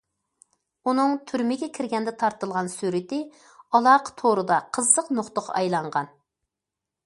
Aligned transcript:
ئۇنىڭ 0.91 1.11
تۈرمىگە 1.31 1.69
كىرگەندە 1.79 2.13
تارتىلغان 2.23 2.73
سۈرىتى 2.77 3.21
ئالاقە 3.79 4.17
تورىدا 4.23 4.61
قىزىق 4.79 5.15
نۇقتىغا 5.19 5.59
ئايلانغان. 5.61 6.15